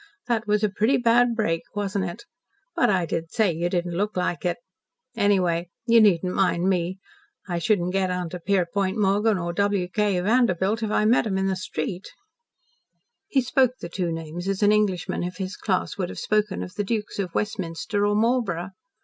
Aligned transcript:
That 0.27 0.47
was 0.47 0.63
a 0.63 0.69
pretty 0.69 0.97
bad 0.97 1.35
break, 1.35 1.61
wasn't 1.75 2.05
it? 2.05 2.25
But 2.75 2.89
I 2.89 3.05
did 3.05 3.31
say 3.31 3.53
you 3.53 3.69
didn't 3.69 3.95
look 3.95 4.17
like 4.17 4.45
it. 4.45 4.57
Anyway 5.15 5.69
you 5.85 6.01
needn't 6.01 6.33
mind 6.33 6.67
me. 6.67 6.97
I 7.47 7.59
shouldn't 7.59 7.93
get 7.93 8.09
onto 8.09 8.39
Pierpont 8.39 8.97
Morgan 8.97 9.37
or 9.37 9.53
W. 9.53 9.87
K. 9.89 10.19
Vanderbilt, 10.19 10.81
if 10.81 10.89
I 10.89 11.05
met 11.05 11.27
'em 11.27 11.37
in 11.37 11.45
the 11.45 11.55
street." 11.55 12.09
He 13.27 13.41
spoke 13.41 13.77
the 13.79 13.89
two 13.89 14.11
names 14.11 14.47
as 14.47 14.63
an 14.63 14.71
Englishman 14.71 15.21
of 15.23 15.37
his 15.37 15.55
class 15.55 15.99
would 15.99 16.09
have 16.09 16.17
spoken 16.17 16.63
of 16.63 16.73
the 16.73 16.83
Dukes 16.83 17.19
of 17.19 17.35
Westminster 17.35 18.03
or 18.03 18.15
Marlborough. 18.15 18.71